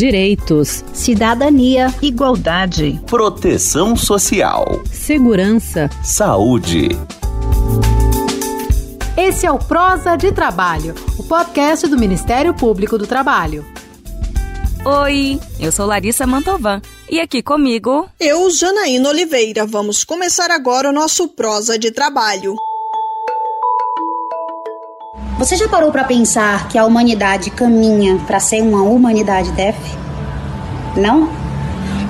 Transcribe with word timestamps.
direitos, 0.00 0.82
cidadania, 0.94 1.94
igualdade, 2.00 2.98
proteção 3.06 3.94
social, 3.94 4.80
segurança, 4.90 5.90
saúde. 6.02 6.88
Esse 9.14 9.44
é 9.44 9.52
o 9.52 9.58
Prosa 9.58 10.16
de 10.16 10.32
Trabalho, 10.32 10.94
o 11.18 11.22
podcast 11.22 11.86
do 11.86 11.98
Ministério 11.98 12.54
Público 12.54 12.96
do 12.96 13.06
Trabalho. 13.06 13.62
Oi, 14.86 15.38
eu 15.58 15.70
sou 15.70 15.84
Larissa 15.84 16.26
Mantovan 16.26 16.80
e 17.10 17.20
aqui 17.20 17.42
comigo. 17.42 18.08
Eu, 18.18 18.48
Janaína 18.50 19.10
Oliveira. 19.10 19.66
Vamos 19.66 20.02
começar 20.02 20.50
agora 20.50 20.88
o 20.88 20.94
nosso 20.94 21.28
Prosa 21.28 21.78
de 21.78 21.90
Trabalho. 21.90 22.56
Você 25.40 25.56
já 25.56 25.66
parou 25.66 25.90
para 25.90 26.04
pensar 26.04 26.68
que 26.68 26.76
a 26.76 26.84
humanidade 26.84 27.50
caminha 27.50 28.18
para 28.26 28.38
ser 28.38 28.60
uma 28.60 28.82
humanidade 28.82 29.50
def? 29.52 29.74
Não? 30.94 31.30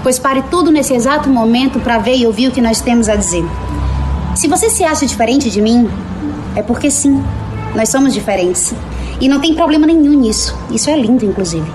Pois 0.02 0.18
pare 0.18 0.42
tudo 0.50 0.72
nesse 0.72 0.94
exato 0.94 1.30
momento 1.30 1.78
para 1.78 1.98
ver 1.98 2.16
e 2.16 2.26
ouvir 2.26 2.48
o 2.48 2.50
que 2.50 2.60
nós 2.60 2.80
temos 2.80 3.08
a 3.08 3.14
dizer. 3.14 3.44
Se 4.34 4.48
você 4.48 4.68
se 4.68 4.82
acha 4.82 5.06
diferente 5.06 5.48
de 5.48 5.62
mim, 5.62 5.88
é 6.56 6.62
porque 6.62 6.90
sim, 6.90 7.22
nós 7.72 7.88
somos 7.88 8.12
diferentes. 8.12 8.74
E 9.20 9.28
não 9.28 9.38
tem 9.38 9.54
problema 9.54 9.86
nenhum 9.86 10.18
nisso. 10.18 10.58
Isso 10.68 10.90
é 10.90 10.96
lindo, 11.00 11.24
inclusive. 11.24 11.70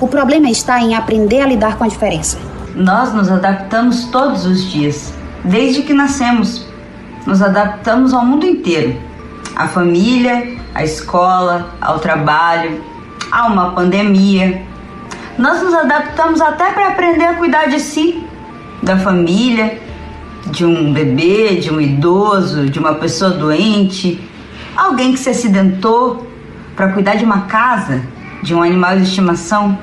O 0.00 0.08
problema 0.08 0.50
está 0.50 0.80
em 0.80 0.96
aprender 0.96 1.42
a 1.42 1.46
lidar 1.46 1.78
com 1.78 1.84
a 1.84 1.88
diferença. 1.88 2.38
Nós 2.74 3.14
nos 3.14 3.30
adaptamos 3.30 4.06
todos 4.06 4.44
os 4.44 4.68
dias, 4.68 5.14
desde 5.44 5.82
que 5.82 5.94
nascemos. 5.94 6.66
Nos 7.24 7.40
adaptamos 7.40 8.12
ao 8.12 8.26
mundo 8.26 8.44
inteiro: 8.44 9.00
à 9.54 9.68
família, 9.68 10.58
à 10.78 10.84
escola, 10.84 11.74
ao 11.80 11.98
trabalho, 11.98 12.80
a 13.32 13.48
uma 13.48 13.72
pandemia. 13.72 14.62
Nós 15.36 15.60
nos 15.60 15.74
adaptamos 15.74 16.40
até 16.40 16.70
para 16.70 16.90
aprender 16.90 17.24
a 17.24 17.34
cuidar 17.34 17.66
de 17.66 17.80
si, 17.80 18.24
da 18.80 18.96
família, 18.96 19.82
de 20.46 20.64
um 20.64 20.92
bebê, 20.92 21.56
de 21.56 21.72
um 21.72 21.80
idoso, 21.80 22.70
de 22.70 22.78
uma 22.78 22.94
pessoa 22.94 23.32
doente, 23.32 24.20
alguém 24.76 25.12
que 25.12 25.18
se 25.18 25.30
acidentou, 25.30 26.24
para 26.76 26.92
cuidar 26.92 27.16
de 27.16 27.24
uma 27.24 27.40
casa, 27.42 28.00
de 28.44 28.54
um 28.54 28.62
animal 28.62 28.94
de 28.94 29.02
estimação. 29.02 29.76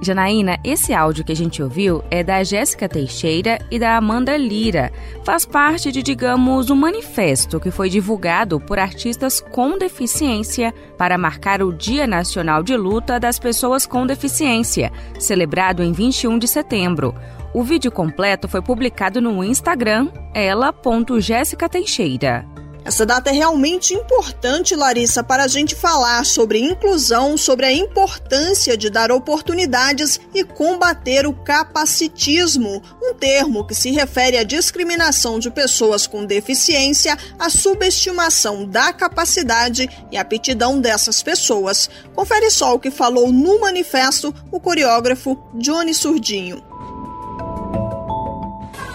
Janaína, 0.00 0.58
esse 0.62 0.94
áudio 0.94 1.24
que 1.24 1.32
a 1.32 1.36
gente 1.36 1.60
ouviu 1.62 2.04
é 2.10 2.22
da 2.22 2.44
Jéssica 2.44 2.88
Teixeira 2.88 3.58
e 3.70 3.78
da 3.78 3.96
Amanda 3.96 4.36
Lira. 4.36 4.92
Faz 5.24 5.44
parte 5.44 5.90
de, 5.90 6.02
digamos, 6.02 6.70
um 6.70 6.76
manifesto 6.76 7.58
que 7.58 7.70
foi 7.70 7.90
divulgado 7.90 8.60
por 8.60 8.78
artistas 8.78 9.40
com 9.40 9.76
deficiência 9.76 10.72
para 10.96 11.18
marcar 11.18 11.60
o 11.62 11.72
Dia 11.72 12.06
Nacional 12.06 12.62
de 12.62 12.76
Luta 12.76 13.18
das 13.18 13.38
Pessoas 13.38 13.86
com 13.86 14.06
Deficiência, 14.06 14.92
celebrado 15.18 15.82
em 15.82 15.92
21 15.92 16.38
de 16.38 16.46
setembro. 16.46 17.14
O 17.52 17.64
vídeo 17.64 17.90
completo 17.90 18.46
foi 18.46 18.62
publicado 18.62 19.20
no 19.20 19.42
Instagram 19.42 20.08
ela.jéssicateixeira. 20.34 22.57
Essa 22.88 23.04
data 23.04 23.28
é 23.28 23.34
realmente 23.34 23.92
importante, 23.92 24.74
Larissa, 24.74 25.22
para 25.22 25.44
a 25.44 25.46
gente 25.46 25.76
falar 25.76 26.24
sobre 26.24 26.58
inclusão, 26.58 27.36
sobre 27.36 27.66
a 27.66 27.70
importância 27.70 28.78
de 28.78 28.88
dar 28.88 29.12
oportunidades 29.12 30.18
e 30.34 30.42
combater 30.42 31.26
o 31.26 31.34
capacitismo, 31.34 32.82
um 33.02 33.12
termo 33.12 33.66
que 33.66 33.74
se 33.74 33.90
refere 33.90 34.38
à 34.38 34.42
discriminação 34.42 35.38
de 35.38 35.50
pessoas 35.50 36.06
com 36.06 36.24
deficiência, 36.24 37.14
à 37.38 37.50
subestimação 37.50 38.64
da 38.64 38.90
capacidade 38.90 39.86
e 40.10 40.16
aptidão 40.16 40.80
dessas 40.80 41.22
pessoas. 41.22 41.90
Confere 42.14 42.50
só 42.50 42.74
o 42.74 42.80
que 42.80 42.90
falou 42.90 43.30
no 43.30 43.60
manifesto 43.60 44.34
o 44.50 44.58
coreógrafo 44.58 45.38
Johnny 45.52 45.92
Surdinho. 45.92 46.62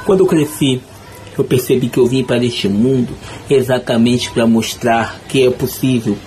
Quando 0.03 0.21
eu 0.21 0.27
cresci, 0.27 0.81
eu 1.37 1.43
percebi 1.43 1.89
que 1.89 1.97
eu 1.97 2.05
vim 2.05 2.23
para 2.23 2.43
este 2.43 2.67
mundo 2.67 3.13
exatamente 3.49 4.31
para 4.31 4.45
mostrar 4.45 5.19
que 5.27 5.45
é 5.45 5.49
possível 5.49 6.17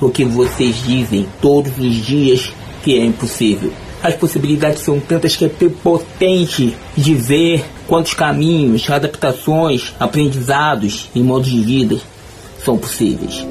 o 0.00 0.10
que 0.10 0.24
vocês 0.24 0.82
dizem 0.84 1.26
todos 1.40 1.78
os 1.78 1.94
dias 2.04 2.52
que 2.82 2.98
é 2.98 3.04
impossível. 3.04 3.72
As 4.02 4.14
possibilidades 4.14 4.82
são 4.82 5.00
tantas 5.00 5.34
que 5.34 5.46
é 5.46 5.48
potente 5.48 6.76
de 6.94 7.14
ver 7.14 7.64
quantos 7.86 8.12
caminhos, 8.12 8.88
adaptações, 8.90 9.94
aprendizados 9.98 11.08
e 11.14 11.22
modos 11.22 11.50
de 11.50 11.60
vida 11.60 12.00
são 12.62 12.76
possíveis. 12.76 13.44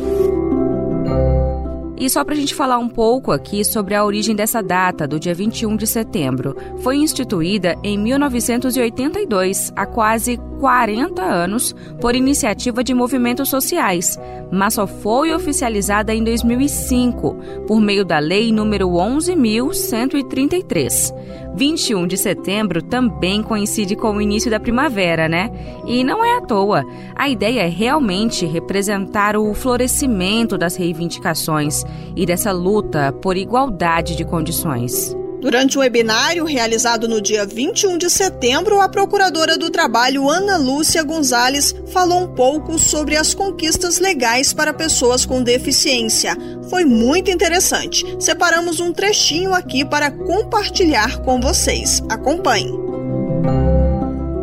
E 2.04 2.10
só 2.10 2.26
para 2.26 2.34
a 2.34 2.38
gente 2.38 2.54
falar 2.54 2.78
um 2.80 2.90
pouco 2.90 3.32
aqui 3.32 3.64
sobre 3.64 3.96
a 3.96 4.04
origem 4.04 4.36
dessa 4.36 4.62
data, 4.62 5.08
do 5.08 5.18
dia 5.18 5.34
21 5.34 5.78
de 5.78 5.88
setembro. 5.88 6.54
Foi 6.80 6.98
instituída 6.98 7.78
em 7.82 7.98
1982, 7.98 9.72
há 9.74 9.86
quase 9.86 10.38
40 10.60 11.22
anos, 11.22 11.74
por 12.02 12.14
iniciativa 12.14 12.84
de 12.84 12.94
movimentos 12.94 13.48
sociais, 13.48 14.20
mas 14.52 14.74
só 14.74 14.86
foi 14.86 15.34
oficializada 15.34 16.14
em 16.14 16.26
2005, 16.26 17.38
por 17.66 17.80
meio 17.80 18.04
da 18.04 18.20
Lei 18.20 18.52
número 18.52 18.90
11.133. 18.90 21.14
21 21.56 22.08
de 22.08 22.18
setembro 22.18 22.82
também 22.82 23.44
coincide 23.44 23.96
com 23.96 24.16
o 24.16 24.22
início 24.22 24.50
da 24.50 24.60
primavera, 24.60 25.30
né? 25.30 25.52
E 25.86 26.04
não 26.04 26.24
é 26.24 26.38
à 26.38 26.42
toa. 26.42 26.84
A 27.16 27.30
ideia 27.30 27.62
é 27.62 27.70
realmente 27.70 28.46
representar 28.46 29.38
o 29.38 29.54
florescimento 29.54 30.58
das 30.58 30.76
reivindicações 30.76 31.84
e 32.16 32.26
dessa 32.26 32.52
luta 32.52 33.14
por 33.14 33.38
igualdade 33.38 34.16
de 34.16 34.26
condições. 34.26 35.16
Durante 35.44 35.78
o 35.78 35.82
webinário 35.82 36.46
realizado 36.46 37.06
no 37.06 37.20
dia 37.20 37.46
21 37.46 37.98
de 37.98 38.10
setembro, 38.10 38.80
a 38.80 38.88
Procuradora 38.88 39.58
do 39.58 39.70
Trabalho, 39.70 40.30
Ana 40.30 40.56
Lúcia 40.56 41.04
Gonzalez, 41.04 41.76
falou 41.88 42.22
um 42.22 42.28
pouco 42.28 42.80
sobre 42.80 43.18
as 43.18 43.34
conquistas 43.34 44.00
legais 44.00 44.54
para 44.54 44.74
pessoas 44.74 45.26
com 45.26 45.44
deficiência. 45.44 46.38
Foi 46.70 46.86
muito 46.86 47.30
interessante. 47.30 48.06
Separamos 48.22 48.80
um 48.80 48.94
trechinho 48.94 49.54
aqui 49.54 49.84
para 49.84 50.10
compartilhar 50.10 51.18
com 51.24 51.42
vocês. 51.42 52.02
Acompanhe. 52.08 52.72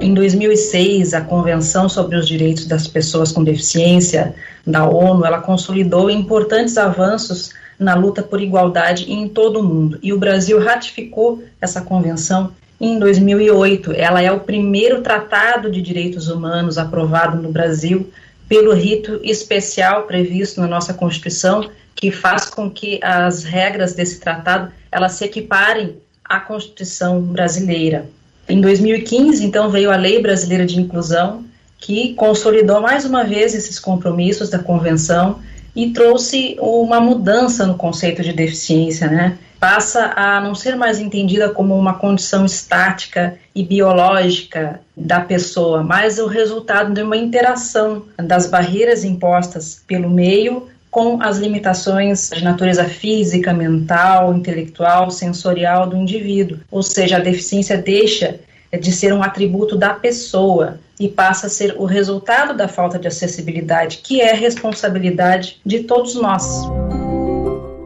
Em 0.03 0.13
2006, 0.13 1.15
a 1.15 1.23
Convenção 1.23 1.89
sobre 1.89 2.19
os 2.19 2.29
Direitos 2.29 2.67
das 2.67 2.87
Pessoas 2.87 3.33
com 3.33 3.43
Deficiência 3.43 4.35
da 4.67 4.87
ONU, 4.87 5.25
ela 5.25 5.41
consolidou 5.41 6.11
importantes 6.11 6.77
avanços 6.77 7.59
na 7.81 7.95
luta 7.95 8.23
por 8.23 8.43
igualdade 8.43 9.11
em 9.11 9.27
todo 9.27 9.59
o 9.59 9.63
mundo. 9.63 9.99
E 10.03 10.13
o 10.13 10.19
Brasil 10.19 10.61
ratificou 10.61 11.43
essa 11.59 11.81
convenção 11.81 12.53
em 12.79 12.99
2008. 12.99 13.93
Ela 13.93 14.23
é 14.23 14.31
o 14.31 14.41
primeiro 14.41 15.01
tratado 15.01 15.71
de 15.71 15.81
direitos 15.81 16.29
humanos 16.29 16.77
aprovado 16.77 17.41
no 17.41 17.51
Brasil 17.51 18.13
pelo 18.47 18.75
rito 18.75 19.19
especial 19.23 20.03
previsto 20.03 20.61
na 20.61 20.67
nossa 20.67 20.93
Constituição, 20.93 21.71
que 21.95 22.11
faz 22.11 22.47
com 22.47 22.71
que 22.71 23.01
as 23.03 23.45
regras 23.45 23.95
desse 23.95 24.21
tratado 24.21 24.71
elas 24.93 25.13
se 25.13 25.25
equiparem 25.25 25.97
à 26.25 26.39
Constituição 26.39 27.21
brasileira. 27.21 28.07
Em 28.49 28.61
2015, 28.61 29.45
então, 29.45 29.71
veio 29.71 29.91
a 29.91 29.97
Lei 29.97 30.21
Brasileira 30.21 30.67
de 30.67 30.81
Inclusão, 30.81 31.45
que 31.79 32.13
consolidou 32.15 32.81
mais 32.81 33.05
uma 33.05 33.25
vez 33.25 33.55
esses 33.55 33.79
compromissos 33.79 34.51
da 34.51 34.59
convenção 34.59 35.41
e 35.75 35.91
trouxe 35.91 36.57
uma 36.61 37.01
mudança 37.01 37.67
no 37.67 37.75
conceito 37.75 38.23
de 38.23 38.33
deficiência, 38.33 39.09
né? 39.09 39.39
Passa 39.59 40.13
a 40.17 40.41
não 40.41 40.55
ser 40.55 40.75
mais 40.75 40.99
entendida 40.99 41.51
como 41.51 41.77
uma 41.77 41.95
condição 41.95 42.47
estática 42.47 43.37
e 43.55 43.63
biológica 43.63 44.81
da 44.97 45.21
pessoa, 45.21 45.83
mas 45.83 46.19
o 46.19 46.27
resultado 46.27 46.95
de 46.95 47.03
uma 47.03 47.17
interação 47.17 48.05
das 48.17 48.47
barreiras 48.47 49.05
impostas 49.05 49.83
pelo 49.87 50.09
meio 50.09 50.69
com 50.91 51.23
as 51.23 51.39
limitações 51.39 52.31
de 52.31 52.43
natureza 52.43 52.85
física, 52.85 53.53
mental, 53.53 54.35
intelectual, 54.35 55.11
sensorial 55.11 55.87
do 55.87 55.97
indivíduo. 55.97 56.59
Ou 56.71 56.83
seja, 56.83 57.19
a 57.19 57.21
deficiência 57.21 57.77
deixa 57.77 58.41
de 58.79 58.93
ser 58.93 59.13
um 59.13 59.23
atributo 59.23 59.77
da 59.77 59.95
pessoa 59.95 60.79
e 60.99 61.09
passa 61.09 61.47
a 61.47 61.51
ser 61.51 61.75
o 61.79 61.85
resultado 61.85 62.57
da 62.57 62.69
falta 62.69 62.99
de 62.99 63.09
acessibilidade, 63.09 64.01
que 64.05 64.21
é 64.21 64.33
responsabilidade 64.35 65.61
de 65.65 65.81
todos 65.85 66.15
nós. 66.15 66.69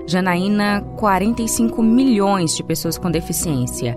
Janaína, 0.06 0.82
45 0.96 1.82
milhões 1.82 2.54
de 2.56 2.62
pessoas 2.62 2.98
com 2.98 3.10
deficiência, 3.10 3.96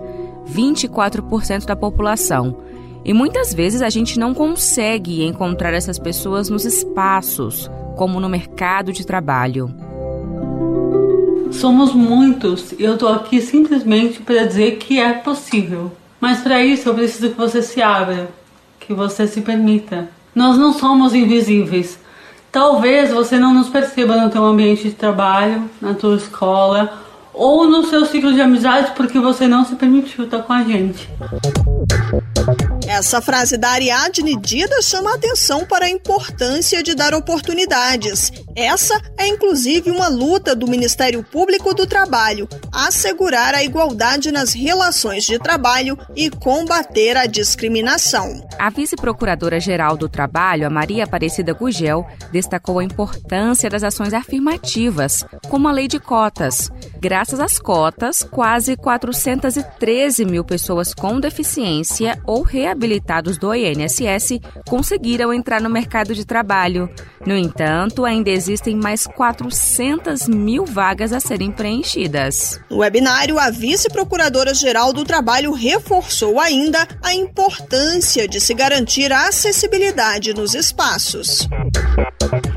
24% 0.50 1.66
da 1.66 1.76
população. 1.76 2.56
E 3.04 3.12
muitas 3.12 3.52
vezes 3.52 3.82
a 3.82 3.90
gente 3.90 4.18
não 4.18 4.32
consegue 4.32 5.24
encontrar 5.24 5.74
essas 5.74 5.98
pessoas 5.98 6.48
nos 6.48 6.64
espaços, 6.64 7.70
como 7.96 8.20
no 8.20 8.28
mercado 8.28 8.92
de 8.92 9.06
trabalho. 9.06 9.74
Somos 11.50 11.92
muitos 11.92 12.72
e 12.72 12.84
eu 12.84 12.94
estou 12.94 13.08
aqui 13.08 13.40
simplesmente 13.40 14.20
para 14.20 14.44
dizer 14.44 14.76
que 14.76 14.98
é 14.98 15.12
possível. 15.14 15.90
Mas 16.20 16.40
para 16.40 16.62
isso 16.62 16.88
eu 16.88 16.94
preciso 16.94 17.30
que 17.30 17.36
você 17.36 17.62
se 17.62 17.80
abra, 17.80 18.28
que 18.80 18.92
você 18.92 19.26
se 19.26 19.40
permita. 19.40 20.08
Nós 20.34 20.56
não 20.56 20.72
somos 20.72 21.14
invisíveis. 21.14 21.98
Talvez 22.50 23.10
você 23.10 23.38
não 23.38 23.52
nos 23.52 23.68
perceba 23.68 24.16
no 24.16 24.30
teu 24.30 24.44
ambiente 24.44 24.84
de 24.84 24.94
trabalho, 24.94 25.68
na 25.80 25.94
tua 25.94 26.16
escola 26.16 26.92
ou 27.34 27.68
no 27.68 27.84
seu 27.84 28.04
ciclo 28.04 28.32
de 28.32 28.40
amizade 28.40 28.92
porque 28.96 29.18
você 29.18 29.46
não 29.46 29.64
se 29.64 29.76
permitiu 29.76 30.24
estar 30.24 30.42
com 30.42 30.52
a 30.52 30.64
gente. 30.64 31.08
Essa 32.88 33.20
frase 33.20 33.58
da 33.58 33.68
Ariadne 33.68 34.34
Dida 34.40 34.80
chama 34.80 35.10
a 35.10 35.14
atenção 35.16 35.66
para 35.66 35.84
a 35.84 35.90
importância 35.90 36.82
de 36.82 36.94
dar 36.94 37.12
oportunidades. 37.12 38.32
Essa 38.56 38.98
é 39.18 39.28
inclusive 39.28 39.90
uma 39.90 40.08
luta 40.08 40.56
do 40.56 40.66
Ministério 40.66 41.22
Público 41.22 41.74
do 41.74 41.86
Trabalho, 41.86 42.48
assegurar 42.72 43.54
a 43.54 43.62
igualdade 43.62 44.32
nas 44.32 44.54
relações 44.54 45.24
de 45.24 45.38
trabalho 45.38 45.98
e 46.16 46.30
combater 46.30 47.14
a 47.14 47.26
discriminação. 47.26 48.42
A 48.58 48.70
vice-procuradora-geral 48.70 49.94
do 49.94 50.08
Trabalho, 50.08 50.66
a 50.66 50.70
Maria 50.70 51.04
Aparecida 51.04 51.52
Gugel, 51.52 52.06
destacou 52.32 52.78
a 52.78 52.84
importância 52.84 53.68
das 53.68 53.82
ações 53.82 54.14
afirmativas, 54.14 55.22
como 55.50 55.68
a 55.68 55.72
lei 55.72 55.86
de 55.86 56.00
cotas. 56.00 56.70
Graças 56.98 57.38
às 57.38 57.58
cotas, 57.58 58.22
quase 58.22 58.76
413 58.76 60.24
mil 60.24 60.42
pessoas 60.42 60.94
com 60.94 61.20
deficiência 61.20 62.18
ou 62.24 62.42
reabilitados 62.78 63.36
do 63.36 63.52
INSS 63.52 64.40
conseguiram 64.66 65.34
entrar 65.34 65.60
no 65.60 65.68
mercado 65.68 66.14
de 66.14 66.24
trabalho. 66.24 66.88
No 67.26 67.36
entanto, 67.36 68.04
ainda 68.04 68.30
existem 68.30 68.76
mais 68.76 69.06
400 69.06 70.28
mil 70.28 70.64
vagas 70.64 71.12
a 71.12 71.18
serem 71.18 71.50
preenchidas. 71.50 72.60
No 72.70 72.78
webinário, 72.78 73.38
a 73.38 73.50
vice-procuradora-geral 73.50 74.92
do 74.92 75.04
Trabalho 75.04 75.52
reforçou 75.52 76.38
ainda 76.38 76.86
a 77.02 77.12
importância 77.12 78.28
de 78.28 78.40
se 78.40 78.54
garantir 78.54 79.12
a 79.12 79.26
acessibilidade 79.28 80.32
nos 80.32 80.54
espaços. 80.54 81.48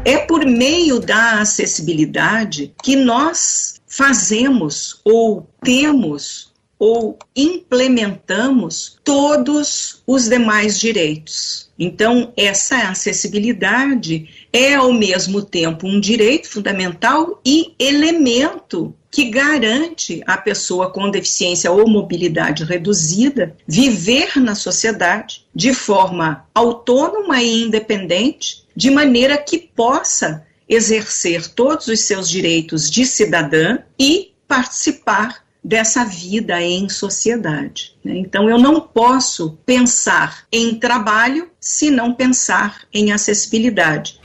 É 0.06 0.18
por 0.18 0.46
meio 0.46 1.00
da 1.00 1.42
acessibilidade 1.42 2.74
que 2.84 2.96
nós 2.96 3.82
fazemos 3.88 5.02
ou 5.04 5.48
temos 5.64 6.51
ou 6.82 7.20
implementamos 7.36 8.98
todos 9.04 10.02
os 10.08 10.28
demais 10.28 10.80
direitos. 10.80 11.70
Então, 11.78 12.34
essa 12.36 12.90
acessibilidade 12.90 14.48
é 14.52 14.74
ao 14.74 14.92
mesmo 14.92 15.44
tempo 15.44 15.86
um 15.86 16.00
direito 16.00 16.50
fundamental 16.50 17.40
e 17.46 17.76
elemento 17.78 18.96
que 19.12 19.26
garante 19.26 20.24
à 20.26 20.36
pessoa 20.38 20.90
com 20.90 21.12
deficiência 21.12 21.72
ou 21.72 21.88
mobilidade 21.88 22.64
reduzida 22.64 23.56
viver 23.68 24.38
na 24.38 24.56
sociedade 24.56 25.46
de 25.54 25.76
forma 25.76 26.48
autônoma 26.52 27.44
e 27.44 27.62
independente, 27.62 28.66
de 28.76 28.90
maneira 28.90 29.38
que 29.38 29.60
possa 29.60 30.44
exercer 30.68 31.48
todos 31.48 31.88
os 31.90 32.00
seus 32.00 32.28
direitos 32.28 32.90
de 32.90 33.06
cidadã 33.06 33.78
e 34.00 34.32
participar 34.48 35.44
dessa 35.64 36.04
vida 36.04 36.62
em 36.62 36.90
sociedade. 36.90 37.96
Né? 38.04 38.18
Então, 38.18 38.50
eu 38.50 38.58
não 38.58 38.82
posso 38.82 39.58
pensar 39.66 40.46
em 40.52 40.76
trabalho 40.76 41.51
se 41.62 41.92
não 41.92 42.12
pensar 42.12 42.82
em 42.92 43.12
acessibilidade. 43.12 44.20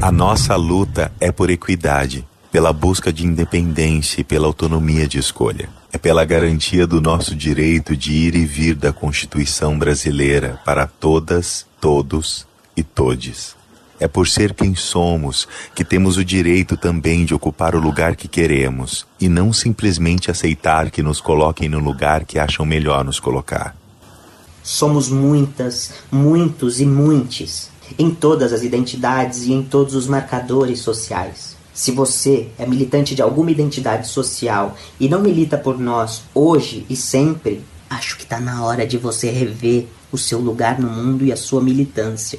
A 0.00 0.12
nossa 0.12 0.54
luta 0.56 1.10
é 1.20 1.32
por 1.32 1.50
equidade, 1.50 2.26
pela 2.52 2.72
busca 2.72 3.12
de 3.12 3.26
independência 3.26 4.20
e 4.20 4.24
pela 4.24 4.46
autonomia 4.46 5.06
de 5.08 5.18
escolha. 5.18 5.68
É 5.92 5.98
pela 5.98 6.24
garantia 6.24 6.86
do 6.86 7.00
nosso 7.00 7.34
direito 7.34 7.96
de 7.96 8.12
ir 8.12 8.34
e 8.34 8.44
vir 8.44 8.74
da 8.74 8.92
Constituição 8.92 9.78
brasileira 9.78 10.60
para 10.64 10.86
todas, 10.86 11.66
todos 11.80 12.46
e 12.76 12.82
todes. 12.82 13.57
É 14.00 14.06
por 14.06 14.28
ser 14.28 14.54
quem 14.54 14.76
somos 14.76 15.48
que 15.74 15.84
temos 15.84 16.16
o 16.16 16.24
direito 16.24 16.76
também 16.76 17.24
de 17.24 17.34
ocupar 17.34 17.74
o 17.74 17.80
lugar 17.80 18.14
que 18.14 18.28
queremos 18.28 19.06
e 19.20 19.28
não 19.28 19.52
simplesmente 19.52 20.30
aceitar 20.30 20.90
que 20.90 21.02
nos 21.02 21.20
coloquem 21.20 21.68
no 21.68 21.80
lugar 21.80 22.24
que 22.24 22.38
acham 22.38 22.64
melhor 22.64 23.04
nos 23.04 23.18
colocar. 23.18 23.76
Somos 24.62 25.08
muitas, 25.08 25.94
muitos 26.12 26.80
e 26.80 26.86
muites, 26.86 27.70
em 27.98 28.10
todas 28.10 28.52
as 28.52 28.62
identidades 28.62 29.46
e 29.46 29.52
em 29.52 29.62
todos 29.62 29.94
os 29.94 30.06
marcadores 30.06 30.80
sociais. 30.80 31.56
Se 31.72 31.90
você 31.90 32.48
é 32.58 32.66
militante 32.66 33.14
de 33.14 33.22
alguma 33.22 33.50
identidade 33.50 34.08
social 34.08 34.76
e 35.00 35.08
não 35.08 35.20
milita 35.20 35.56
por 35.56 35.78
nós 35.78 36.22
hoje 36.34 36.84
e 36.90 36.94
sempre, 36.94 37.64
acho 37.88 38.16
que 38.16 38.24
está 38.24 38.38
na 38.38 38.64
hora 38.64 38.86
de 38.86 38.98
você 38.98 39.30
rever 39.30 39.86
o 40.12 40.18
seu 40.18 40.38
lugar 40.38 40.78
no 40.78 40.88
mundo 40.88 41.24
e 41.24 41.32
a 41.32 41.36
sua 41.36 41.60
militância. 41.60 42.38